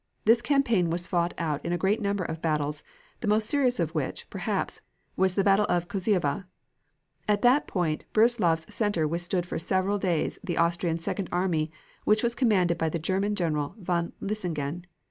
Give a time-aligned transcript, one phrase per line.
[0.25, 2.81] This campaign was fought out in a great number of battles,
[3.19, 4.81] the most serious of which, perhaps,
[5.15, 6.45] was the battle of Koziowa.
[7.27, 11.71] At that point Brussilov's center withstood for several days the Austrian second army
[12.03, 14.85] which was commanded by the German General von Linsengen.